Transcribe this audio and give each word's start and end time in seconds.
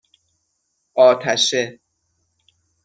آتشه 0.95 1.79